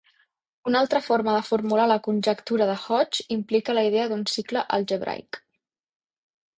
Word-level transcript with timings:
Una 0.69 0.79
altra 0.85 1.01
forma 1.07 1.35
de 1.35 1.43
formular 1.49 1.85
la 1.91 1.99
conjectura 2.09 2.69
de 2.71 2.79
Hodge 2.87 3.29
implica 3.39 3.79
la 3.81 3.87
idea 3.93 4.09
d'un 4.15 4.27
cicle 4.35 4.69
algebraic. 4.81 5.45